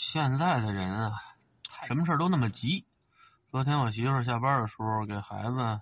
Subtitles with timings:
[0.00, 1.20] 现在的人啊，
[1.84, 2.86] 什么事都那么急。
[3.50, 5.80] 昨天我媳妇儿下班的时候给孩子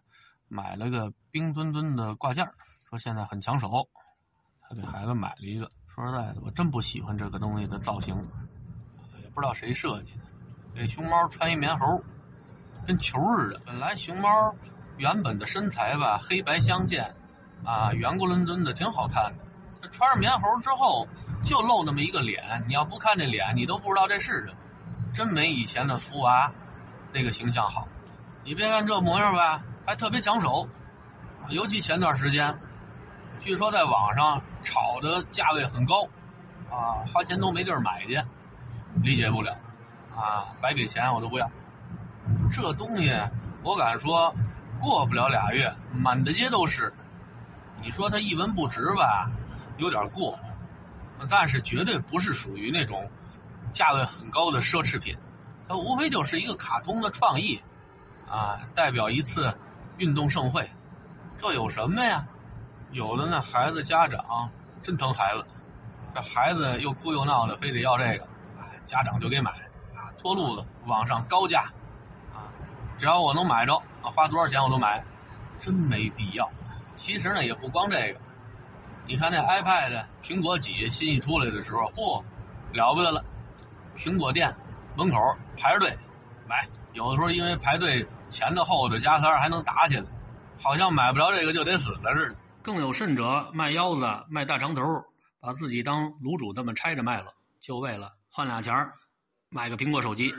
[0.49, 2.51] 买了个冰墩墩的挂件
[2.89, 3.87] 说现在很抢手，
[4.63, 5.71] 她给孩子买了一个。
[5.95, 8.17] 说实在的，我真不喜欢这个东西的造型，
[9.23, 10.23] 也不知道谁设计的。
[10.75, 12.03] 给熊猫穿一棉猴，
[12.87, 13.61] 跟球似的。
[13.67, 14.57] 本来熊猫
[14.97, 17.15] 原本的身材吧，黑白相间，
[17.67, 19.46] 啊，圆咕伦敦的，挺好看的。
[19.97, 21.09] 穿上棉猴之后，
[21.43, 24.53] 就露那么一个脸，你要不看这脸，你都不知道这是什么。
[25.15, 26.53] 真没以前的福娃
[27.15, 27.89] 那个形象好。
[28.45, 30.69] 你别看这模样吧，还特别抢手。
[31.49, 32.55] 尤其前段时间，
[33.41, 36.05] 据说在网上炒的价位很高，
[36.71, 38.23] 啊，花钱都没地儿买去，
[39.03, 39.57] 理解不了。
[40.15, 41.51] 啊，白给钱我都不要。
[42.51, 43.19] 这东西
[43.63, 44.35] 我敢说，
[44.79, 46.93] 过不了俩月，满大街都是。
[47.81, 49.31] 你说它一文不值吧，
[49.79, 50.39] 有点过，
[51.29, 53.09] 但是绝对不是属于那种
[53.73, 55.17] 价位很高的奢侈品。
[55.69, 57.61] 它无非就是一个卡通的创意，
[58.29, 59.53] 啊，代表一次
[59.99, 60.71] 运动盛会。
[61.37, 62.27] 这有什么呀？
[62.93, 64.49] 有的那孩子家长
[64.83, 65.45] 真疼孩子，
[66.15, 68.27] 这孩子又哭又闹的，非得要这个，
[68.85, 69.51] 家长就给买。
[69.95, 71.63] 啊脱路子，网上高价，
[72.33, 72.47] 啊，
[72.97, 75.05] 只要我能买着，啊，花多少钱我都买，
[75.59, 76.49] 真没必要。
[76.95, 78.21] 其实呢，也不光这个，
[79.09, 82.23] 你看那 iPad 苹果几新一出来的时候，嚯，
[82.73, 83.25] 了不得了，
[83.97, 84.53] 苹果店
[84.97, 85.17] 门口
[85.57, 85.97] 排着队
[86.49, 90.05] 买，有的时候因为排队前头后头加塞还能打起来，
[90.59, 92.37] 好像买不着这个就得死了似的。
[92.63, 94.83] 更有甚者，卖腰子、卖大肠头，
[95.41, 98.93] 把自己当卤煮这么拆着卖了，就为了换俩钱儿。
[99.51, 100.35] 买个苹果手机，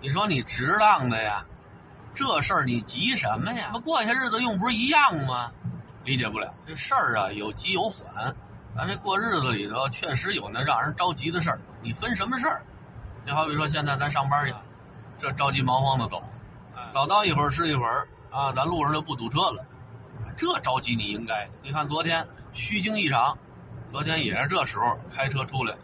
[0.00, 1.44] 你说你值当的呀？
[2.14, 3.70] 这事儿你急什么呀？
[3.74, 5.50] 那过些日子用不是一样吗？
[6.04, 8.34] 理解不了这事儿啊，有急有缓。
[8.76, 12.62] 咱这过日子里头确实有那让人着急的事儿，你分什么事儿？
[13.24, 14.54] 你好比说现在咱上班去，
[15.18, 16.22] 这着急忙慌的走，
[16.90, 19.64] 早到一会儿是一会儿啊，咱路上就不堵车了。
[20.36, 21.48] 这着急你应该。
[21.62, 23.36] 你看昨天虚惊一场，
[23.90, 25.74] 昨天也是这时候开车出来，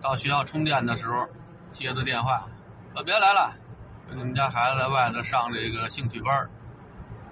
[0.00, 1.26] 到学校充电的时候。
[1.70, 2.46] 接的电话，
[2.94, 3.52] 说别来了，
[4.08, 6.48] 你们家孩子在外头上这个兴趣班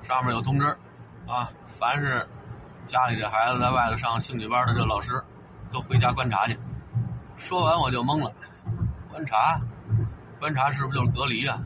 [0.02, 0.76] 上面有通知，
[1.26, 2.26] 啊，凡是
[2.86, 5.22] 家里这孩子在外头上兴趣班的这老师，
[5.72, 6.58] 都回家观察去。
[7.36, 8.32] 说完我就懵了，
[9.10, 9.60] 观察，
[10.38, 11.60] 观察是不是就是隔离啊？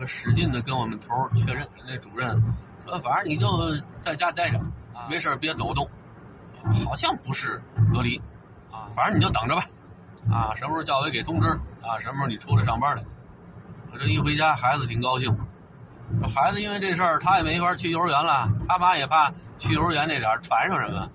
[0.00, 2.40] 我使劲的跟我们头确认，那主任
[2.84, 3.46] 说，反正你就
[4.00, 4.58] 在家待着，
[5.08, 5.88] 没事别走动，
[6.84, 8.16] 好像不是隔离，
[8.72, 9.66] 啊，反正你就等着吧。
[10.32, 11.48] 啊，什么时候教委给通知
[11.82, 11.98] 啊？
[12.00, 13.04] 什么时候你出来上班来？
[13.92, 15.36] 我这一回家，孩子挺高兴。
[16.28, 18.48] 孩子因为这事儿，他也没法去幼儿园了。
[18.68, 21.08] 他妈也怕去幼儿园那点传上什么。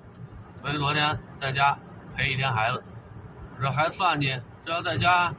[0.62, 1.78] 所以昨天在家
[2.16, 2.84] 陪一天孩子。
[3.56, 5.34] 我说还算计，这要在家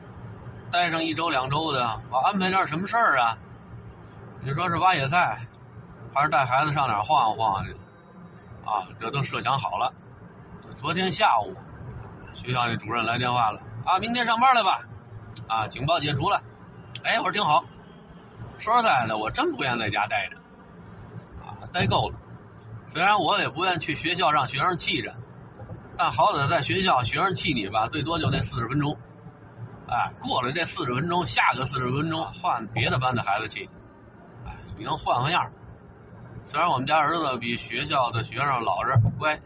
[0.70, 3.36] 待上一周两周的，我安排点什么事儿啊？
[4.42, 5.38] 你说是挖野菜，
[6.14, 7.72] 还是带孩子上哪儿晃晃去？
[8.64, 9.92] 啊，这都设想好了。
[10.76, 11.54] 昨天下午。
[12.32, 14.80] 学校那主任来电话了啊，明天上班来吧，
[15.48, 16.40] 啊，警报解除了。
[17.02, 17.64] 哎，我说挺好。
[18.60, 20.36] 说实在的，我真不愿在家待着，
[21.42, 22.18] 啊，待够了。
[22.86, 25.14] 虽然我也不愿去学校让学生气着，
[25.96, 28.96] 但好歹在学校学生气你吧，最多就那四十分钟。
[29.88, 33.68] 哎，过了这四十分钟，下个四十分钟换别的班的孩子气，
[34.46, 35.50] 哎，你能换换样。
[36.44, 39.38] 虽然我们家儿子比学校的学生老实乖。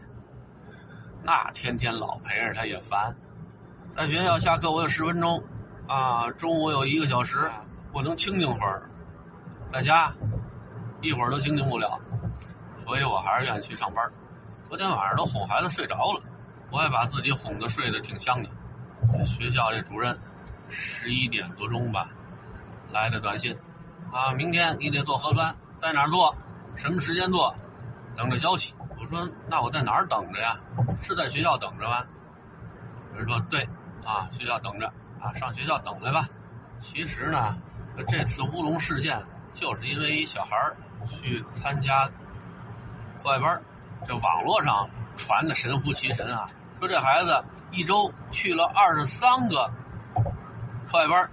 [1.23, 3.15] 那天天老陪着他也烦，
[3.89, 5.43] 在学校下课我有十分钟，
[5.87, 7.49] 啊，中午有一个小时，
[7.91, 8.87] 我能清静会儿，
[9.75, 10.09] 在家
[11.01, 11.99] 一会儿都清静不了，
[12.77, 14.09] 所以我还是愿意去上班。
[14.69, 16.21] 昨天晚上都哄孩子睡着了，
[16.71, 18.49] 我也把自己哄得睡得挺香的。
[19.25, 20.17] 学校这主任
[20.69, 22.07] 十一点多钟吧
[22.89, 23.53] 来的短信，
[24.13, 26.33] 啊，明天你得做核酸，在哪儿做，
[26.77, 27.53] 什么时间做，
[28.15, 28.73] 等着消息。
[28.97, 30.57] 我说：“那我在哪儿等着呀？
[31.01, 32.01] 是在学校等着吗？”
[33.13, 33.67] 人说：“对，
[34.05, 34.87] 啊，学校等着，
[35.19, 36.29] 啊，上学校等来吧。”
[36.79, 37.57] 其实呢，
[38.07, 39.21] 这次乌龙事件
[39.55, 40.55] 就是因为一小孩
[41.07, 42.05] 去参加
[43.17, 43.59] 课外班，
[44.05, 46.47] 这网络上传的神乎其神啊，
[46.77, 49.71] 说这孩子一周去了二十三个
[50.85, 51.29] 课外班。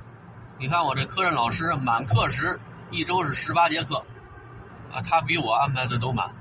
[0.58, 2.58] 你看我这科任老师满课时
[2.92, 3.96] 一周是十八节课，
[4.92, 6.32] 啊，他比我安排的都满。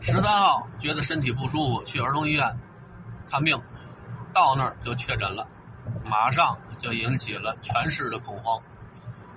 [0.00, 2.56] 十三号觉得身体不舒服，去儿童医院
[3.28, 3.60] 看病，
[4.32, 5.44] 到那儿就确诊了，
[6.04, 8.62] 马上就引起了全市的恐慌，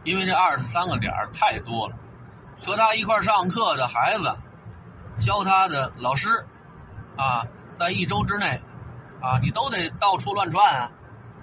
[0.04, 1.96] 因为这二十三个点太多了，
[2.58, 4.36] 和他一块上课的孩子，
[5.20, 6.30] 教他的老师，
[7.16, 7.46] 啊，
[7.76, 8.62] 在一周之内，
[9.22, 10.92] 啊，你都得到处乱窜啊，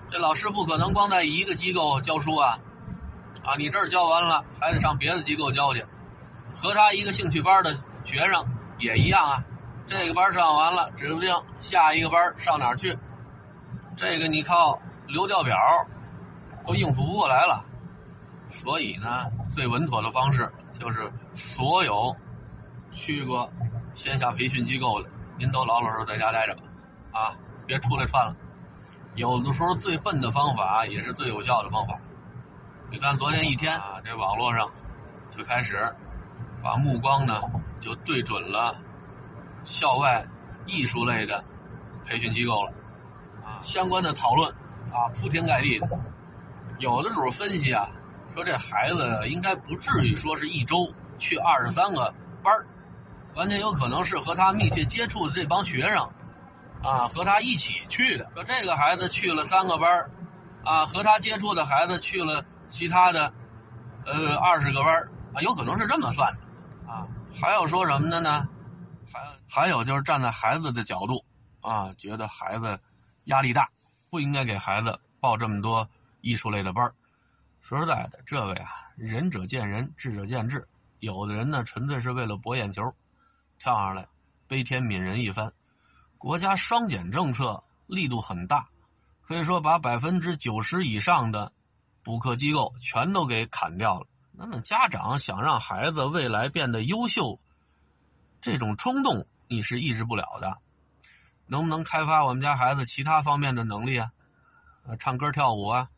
[0.08, 2.58] 这老师不可能光在一个机构教书啊，
[3.44, 5.84] 啊，你这儿教完了还得上别的机构教去，
[6.56, 8.44] 和他一个兴趣班的学生
[8.78, 9.44] 也一样啊。
[9.86, 12.98] 这个班上完了，指不定下一个班上哪儿去。
[13.96, 15.56] 这个你靠流调表
[16.66, 17.64] 都应付不过来了，
[18.50, 22.14] 所以呢，最稳妥的方式就是所有
[22.90, 23.50] 去过
[23.92, 25.08] 线下培训机构的，
[25.38, 26.62] 您都老老实实在家待着吧，
[27.12, 27.36] 啊，
[27.66, 28.34] 别出来串了。
[29.14, 31.98] 有的时候最笨的方法也是最有效的方法。
[32.90, 34.70] 你看昨天一天啊，这网络上
[35.30, 35.92] 就开始
[36.62, 37.42] 把目光呢
[37.80, 38.74] 就对准了。
[39.64, 40.24] 校外
[40.66, 41.44] 艺术类的
[42.06, 42.72] 培训机构了，
[43.44, 44.50] 啊，相关的讨论
[44.90, 45.88] 啊铺天盖地的，
[46.78, 47.86] 有的时候分析啊，
[48.38, 50.88] 说这孩子应该不至于说是一周
[51.18, 52.64] 去二十三个班儿
[53.34, 56.08] 完全有可能是和他密切接触的这帮学生，
[56.80, 58.30] 啊，和他一起去的。
[58.34, 60.08] 说这个孩子去了三个班儿
[60.64, 63.32] 啊，和他接触的孩子去了其他的，
[64.06, 68.48] 呃，二十个班儿啊，有可能是这么算的，啊，还有说什么的呢？
[69.12, 71.24] 还还有就是站在孩子的角度，
[71.60, 72.78] 啊，觉得孩子
[73.24, 73.68] 压力大，
[74.08, 75.88] 不应该给孩子报这么多
[76.20, 76.94] 艺术类的班儿
[77.68, 78.66] 说实在的，这个呀，
[78.96, 80.66] 仁者见仁，智者见智。
[81.00, 82.94] 有的人呢，纯粹是为了博眼球，
[83.58, 84.08] 跳上来
[84.46, 85.52] 悲天悯人一番。
[86.16, 88.70] 国家双减政策力度很大，
[89.20, 91.52] 可以说把百分之九十以上的
[92.02, 94.06] 补课机构全都给砍掉了。
[94.32, 97.38] 那么家长想让孩子未来变得优秀，
[98.40, 99.26] 这种冲动。
[99.46, 100.56] 你是抑制不了的，
[101.44, 104.10] 能不能开发我们家孩子其他方面的能力啊？
[104.98, 105.90] 唱歌跳舞啊，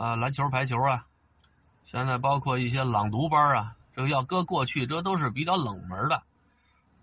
[0.00, 1.04] 啊，篮球排球啊，
[1.84, 6.22] 现在包括一些朗读班啊，这个要搁过去，这都是比较冷门的，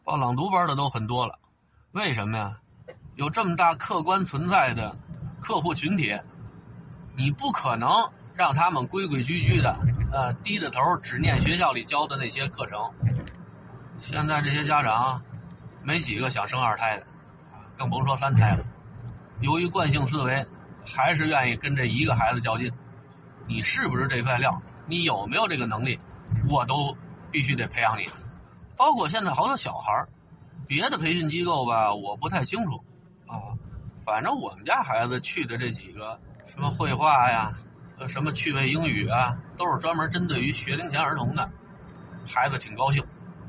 [0.03, 1.37] 报朗读班的都很多了。
[1.91, 2.57] 为什么呀？
[3.13, 4.97] 有这么大客观存在的
[5.39, 6.19] 客户群体，
[7.15, 7.91] 你不可能
[8.33, 9.77] 让他们规规矩矩的，
[10.11, 12.79] 呃，低着头只念学校里教的那些课程。
[13.99, 15.21] 现在这些家长。
[15.83, 17.07] 没几个想生二胎的，
[17.77, 18.65] 更甭说三胎了。
[19.39, 20.45] 由于惯性思维，
[20.85, 22.69] 还是愿意跟这一个孩子较劲。
[23.47, 24.61] 你是不是这块料？
[24.85, 25.97] 你有没有这个能力？
[26.49, 26.95] 我都
[27.31, 28.07] 必须得培养你。
[28.75, 30.05] 包括现在好多小孩
[30.67, 32.83] 别的培训机构吧，我不太清楚
[33.25, 33.55] 啊。
[34.05, 37.57] 反正我们家孩子去的这几个，什么绘画呀，
[38.07, 41.49] 什么趣味英语啊，都是专门针对于学龄前儿童的。
[42.25, 43.03] 孩子挺高兴，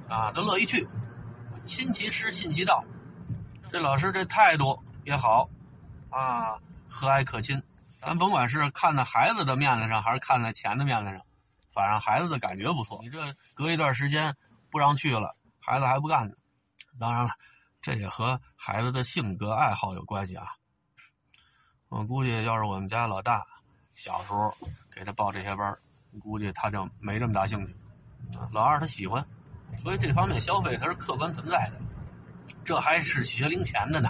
[0.08, 0.86] 啊，都乐意去。
[1.64, 2.82] 亲其师，信其道。
[3.70, 5.48] 这老师这态度也好，
[6.08, 6.58] 啊，
[6.88, 7.60] 和蔼可亲。
[8.00, 11.20] 咱甭管是看在孩子的面子上，还是看在钱的面子上，
[11.72, 13.00] 反正孩子的感觉不错。
[13.02, 14.36] 你这隔一段时间
[14.70, 16.34] 不让去了，孩子还不干呢。
[16.98, 17.30] 当然了，
[17.80, 20.46] 这也和孩子的性格爱好有关系啊。
[21.88, 23.42] 我估计要是我们家老大
[23.94, 24.56] 小时候
[24.94, 25.76] 给他报这些班，
[26.20, 27.74] 估计他就没这么大兴趣。
[28.52, 29.26] 老二他喜欢。
[29.82, 31.80] 所以这方面消费它是客观存在的，
[32.64, 34.08] 这还是学龄前的呢，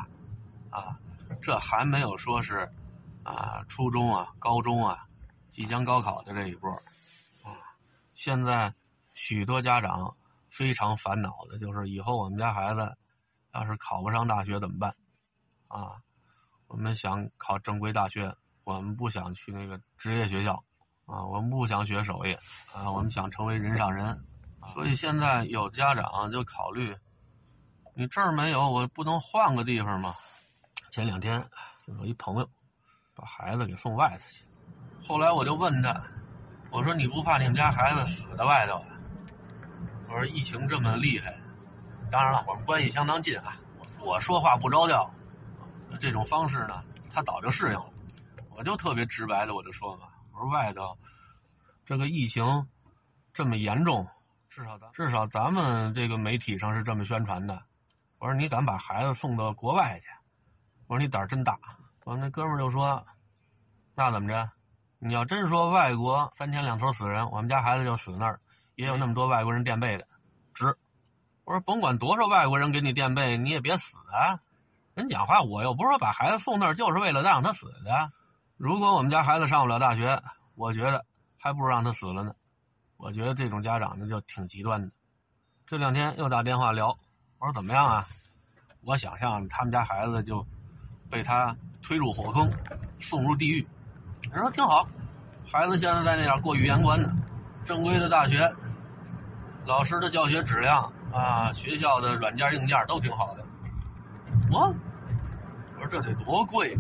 [0.71, 0.97] 啊，
[1.43, 2.71] 这还没有说是
[3.29, 5.07] 啊初中啊、高中啊，
[5.51, 6.71] 即将高考的这一波，
[7.43, 7.53] 啊，
[8.15, 8.73] 现在
[9.15, 10.17] 许多家长
[10.49, 12.97] 非常烦恼的就是以后我们家孩子
[13.53, 14.97] 要是考不上大学怎么办？
[15.69, 16.01] 啊，
[16.69, 18.35] 我们想考正规大学，
[18.65, 20.55] 我们不想去那个职业学校，
[21.05, 22.33] 啊，我们不想学手艺，
[22.75, 24.19] 啊，我们想成为人上人。
[24.73, 26.97] 所以现在有家长就考虑，
[27.95, 30.15] 你这儿没有，我不能换个地方吗？
[30.91, 31.47] 前两天
[31.87, 32.49] 有一朋友
[33.19, 34.45] 把孩子给送外头去，
[35.05, 36.01] 后来我就问他，
[36.71, 38.87] 我说你不怕你们家孩子死在外头啊？
[40.09, 41.35] 我说疫情这么厉害，
[42.13, 43.57] 当然了，我们关系相当近啊。
[44.05, 45.13] 我说话不着调，
[46.01, 46.81] 这种方式呢，
[47.13, 47.91] 他早就适应了。
[48.51, 50.97] 我就特别直白的我就说嘛，我说外头
[51.85, 52.69] 这个疫情
[53.35, 54.07] 这么严重。
[54.49, 57.61] 至少咱至少咱们这个媒体上是这么宣传的。
[58.19, 60.07] 我说你敢把孩子送到国外去？
[60.87, 61.59] 我说你胆儿真大。
[62.09, 63.05] 我那哥们儿就说
[63.95, 64.51] ：“那怎么着？
[64.99, 68.41] 你要真说外国三天两头死人，我们家孩子就死那儿，
[68.77, 70.09] 也有那么多外国人垫背的，
[70.55, 70.75] 值。”
[71.45, 74.41] 我说甭管多少外国人给你垫背，你也别死啊！
[74.95, 78.11] 人讲话，我又不是说把孩子送那儿就是为了让他死的。
[78.57, 80.23] 如果我们家孩子上不了大学，
[80.55, 81.05] 我觉得
[81.37, 82.35] 还不如让他死了呢。
[82.97, 84.91] 我觉得这种家长呢就挺极端的。
[85.67, 86.99] 这两天又打电话聊，
[87.39, 88.07] 我说怎么样啊？
[88.81, 90.47] 我想象他们家孩子就
[91.11, 92.51] 被他推入火坑，
[92.99, 93.67] 送入地狱。
[94.31, 94.87] 人说挺好，
[95.51, 97.11] 孩子现在在那点过语言关呢，
[97.65, 98.51] 正规的大学，
[99.65, 103.45] 老师的教学质量啊，学校的软件硬件都挺好的。
[104.51, 104.75] 我
[105.77, 106.77] 我说这得多贵？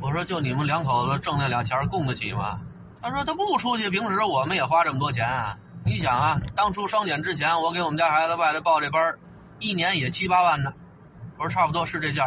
[0.00, 2.60] 我说就你们两口子挣那俩钱供得起吗？
[3.00, 5.56] 他说他不出去，平时我们也花这么多钱啊。
[5.84, 9.14] 你想啊，当初双减之前，我给我们家孩子外头报这班
[9.58, 10.72] 一年也七八万呢。
[11.36, 12.24] 我说差不多是这价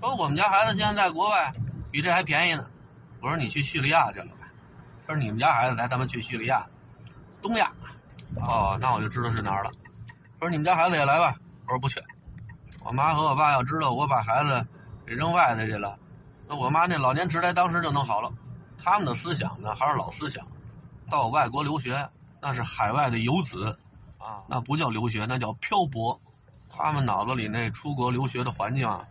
[0.00, 1.52] 说我们家孩子现在在国外，
[1.90, 2.66] 比这还便宜呢。
[3.20, 4.48] 我说你去叙利亚去了吧？
[5.06, 6.66] 他说你们家孩子来他们去叙利亚，
[7.42, 7.70] 东亚。
[8.36, 9.70] 哦，那我就知道是哪儿了。
[10.38, 11.34] 他说你们家孩子也来吧？
[11.66, 12.02] 我说不去。
[12.82, 14.66] 我妈和我爸要知道我把孩子
[15.04, 15.98] 给扔外头去了，
[16.48, 18.32] 那我妈那老年痴呆当时就能好了。
[18.82, 20.46] 他们的思想呢还是老思想，
[21.10, 22.08] 到外国留学
[22.40, 23.78] 那是海外的游子，
[24.16, 26.18] 啊，那不叫留学，那叫漂泊。
[26.70, 29.06] 他们脑子里那出国留学的环境啊，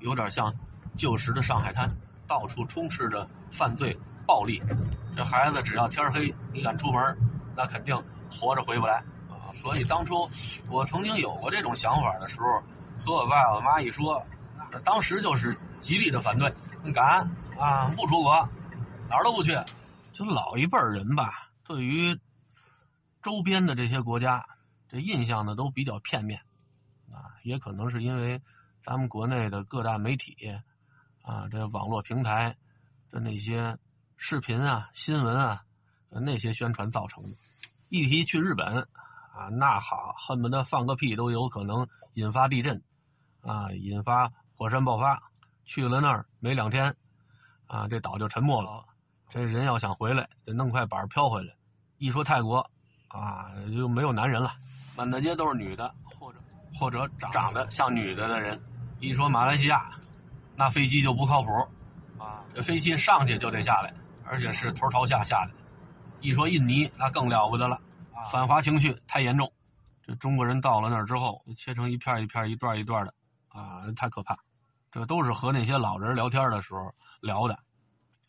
[0.00, 0.54] 有点像
[0.96, 1.88] 旧时的上海滩，
[2.26, 4.62] 到处充斥着犯罪暴力。
[5.16, 7.16] 这孩子只要天黑，你敢出门，
[7.56, 7.96] 那肯定
[8.30, 8.96] 活着回不来
[9.28, 9.48] 啊。
[9.54, 10.28] 所以当初
[10.68, 12.62] 我曾经有过这种想法的时候。
[13.02, 14.22] 和我爸我妈一说，
[14.84, 16.52] 当时就是极力的反对，
[16.84, 17.26] 你敢
[17.58, 18.46] 啊不出国，
[19.08, 19.58] 哪儿都不去。
[20.12, 22.20] 就老一辈人吧，对于
[23.22, 24.46] 周边的这些国家，
[24.86, 26.42] 这印象呢都比较片面，
[27.10, 28.42] 啊，也可能是因为
[28.82, 30.36] 咱们国内的各大媒体
[31.22, 32.56] 啊，这网络平台
[33.10, 33.78] 的那些
[34.16, 35.62] 视频啊、新闻啊
[36.08, 37.30] 那些宣传造成的。
[37.88, 38.88] 一提去日本
[39.32, 42.82] 啊，那好，恨不得放个屁都有可能引发地震。
[43.42, 43.72] 啊！
[43.72, 45.30] 引发火山爆发，
[45.64, 46.94] 去了那儿没两天，
[47.66, 48.84] 啊，这岛就沉没了。
[49.30, 51.54] 这人要想回来，得弄块板漂回来。
[51.96, 52.70] 一说泰国，
[53.08, 54.52] 啊，就没有男人了，
[54.94, 56.38] 满大街都是女的，或者
[56.78, 58.60] 或者长长得像女的的人。
[59.00, 59.90] 一说马来西亚，
[60.54, 61.50] 那飞机就不靠谱，
[62.18, 65.50] 啊，这飞机上去就得下来，而且是头朝下下来。
[66.20, 67.80] 一说印尼，那更了不得了，
[68.30, 69.50] 反华情绪太严重。
[70.02, 73.14] 这中国人到了那儿之后，切成一片一片、一段一段的。
[73.48, 74.38] 啊，太可怕！
[74.92, 77.54] 这都是和那些老人聊天的时候聊的，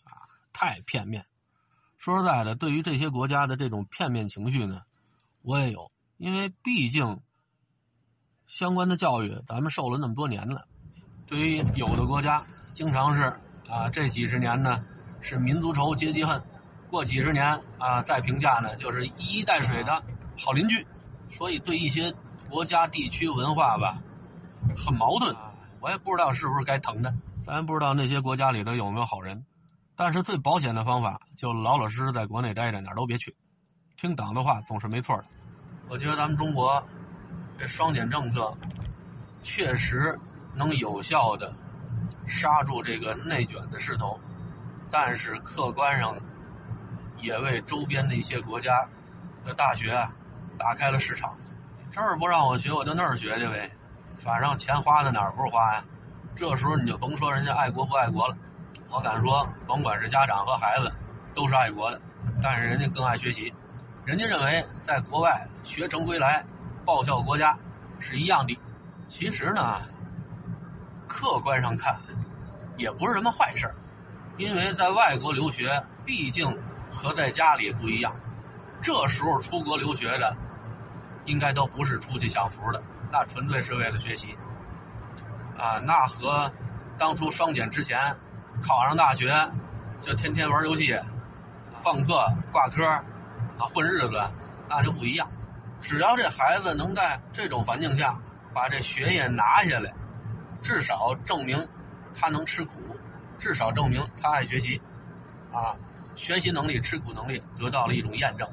[0.03, 1.27] 啊，太片面。
[1.97, 4.81] 说实在的，对于这些国家的这种片面情绪呢，
[5.43, 7.21] 我也有，因为毕竟
[8.51, 10.67] 相关的教育咱们受了那么多年了。
[11.25, 13.23] 对于有的国家，经常是
[13.69, 14.83] 啊，这几十年呢
[15.21, 16.43] 是民族仇、阶级恨，
[16.89, 20.03] 过几十年啊再评价呢就是一衣带水的
[20.37, 20.85] 好邻居。
[21.29, 22.13] 所以对一些
[22.49, 24.03] 国家、地区文化吧。
[24.75, 25.33] 很矛盾，
[25.79, 27.13] 我也不知道是不是该疼的。
[27.45, 29.45] 咱不知道那些国家里头有没有好人，
[29.95, 33.33] 但是最保险的方法就老老实实在国内待着，哪儿都别去。
[33.95, 35.23] 听党的话总是没错的。
[35.87, 36.83] 我觉得咱们中国
[37.61, 38.51] 这双减政策
[39.43, 40.17] 确实
[40.55, 41.53] 能有效的
[42.25, 44.19] 刹住这个内卷的势头，
[44.89, 46.17] 但是客观上
[47.17, 48.83] 也为周边的一些国家
[49.45, 50.11] 的大学啊
[50.57, 51.37] 打开了市场。
[51.91, 53.69] 这儿不让我学，我就那儿学去呗。
[54.17, 55.83] 反正钱花在哪儿不是花呀？
[56.35, 58.35] 这时候你就甭说人家爱国不爱国了，
[58.89, 60.91] 我敢说，甭管是家长和孩子，
[61.35, 62.01] 都是爱国的，
[62.41, 63.53] 但是人家更爱学习，
[64.03, 66.43] 人家认为在国外学成归来，
[66.85, 67.57] 报效国家
[67.99, 68.59] 是一样的。
[69.07, 69.81] 其实呢，
[71.07, 71.99] 客观上看，
[72.77, 73.69] 也不是什么坏事
[74.37, 76.57] 因为在外国留学毕竟
[76.91, 78.15] 和在家里不一样，
[78.81, 80.35] 这时候出国留学的，
[81.25, 82.81] 应该都不是出去享福的。
[83.11, 84.35] 那纯粹是为了学习，
[85.57, 86.51] 啊，那和
[86.97, 88.15] 当初双减之前
[88.63, 89.33] 考上大学
[89.99, 90.97] 就天天玩游戏、
[91.83, 93.03] 旷课、挂科啊
[93.73, 94.21] 混日子，
[94.69, 95.29] 那就不一样。
[95.81, 98.17] 只要这孩子能在这种环境下
[98.53, 99.91] 把这学业拿下来，
[100.61, 101.67] 至少证明
[102.13, 102.75] 他能吃苦，
[103.39, 104.79] 至少证明他爱学习，
[105.51, 105.75] 啊，
[106.15, 108.47] 学习能力、吃苦能力得到了一种验证，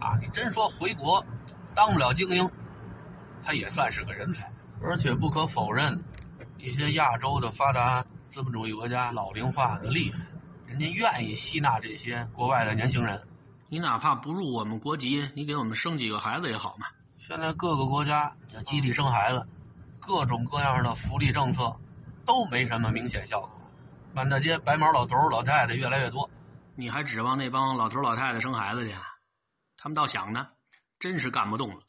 [0.00, 1.24] 啊，你真说回国
[1.74, 2.50] 当不了精英。
[3.42, 4.50] 他也算是个人才，
[4.82, 6.02] 而且不可否认，
[6.58, 10.24] 一些亚洲的发达资本主义国家老龄化的厉害，
[10.66, 13.22] 人家愿意吸纳这些国外的年轻人。
[13.68, 16.86] 你哪怕不入我们国籍，你给我们生几个孩子也好嘛。
[17.16, 19.44] 现在各个国家要激励生孩子，
[19.98, 21.76] 各种各样的福利政策
[22.24, 23.50] 都没什么明显效果，
[24.14, 26.30] 满大街白毛老头老太太越来越多。
[26.76, 28.94] 你还指望那帮老头老太太生孩子去？
[29.76, 30.48] 他们倒想呢，
[31.00, 31.80] 真是干不动了。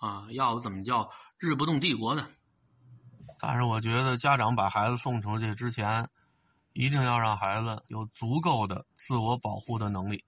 [0.00, 2.28] 啊，要不怎么叫日不动帝国呢？
[3.38, 6.06] 但是我觉得家长把孩子送出去之前，
[6.74, 10.24] 一定要让孩子有足够的自我保护的能力，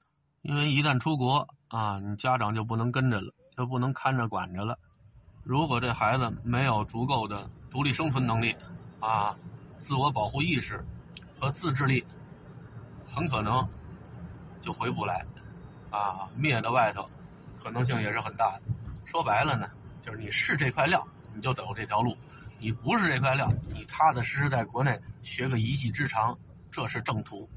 [0.46, 4.78] 因为一旦出国啊，你家长就不能跟着了，就不能看着管着了。
[5.42, 8.54] 如果这孩子没有足够的独立生存能力
[9.00, 9.36] 啊，
[9.80, 10.80] 自我保护意识
[11.36, 12.06] 和自制力，
[13.04, 13.68] 很可能
[14.60, 15.26] 就回不来
[15.90, 17.10] 啊，灭到外头
[17.60, 18.62] 可能性也是很大的。
[19.04, 19.66] 说白了呢，
[20.00, 22.12] 就是你是这块料，你就走这条路；
[22.60, 26.38] 你不是这块料，你踏踏实实在国内学个一技之长，
[26.70, 27.50] 这是正途。